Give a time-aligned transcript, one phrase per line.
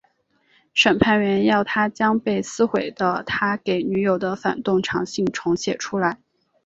[0.73, 6.17] 审判员要他将被撕毁的他给女友的反动长信重写出来。